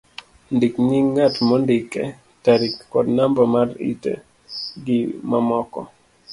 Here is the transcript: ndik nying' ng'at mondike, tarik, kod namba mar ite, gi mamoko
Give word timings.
ndik 0.55 0.73
nying' 0.87 1.09
ng'at 1.13 1.35
mondike, 1.47 2.03
tarik, 2.43 2.75
kod 2.91 3.05
namba 3.17 3.43
mar 3.53 3.67
ite, 3.91 4.13
gi 4.85 4.99
mamoko 5.29 5.81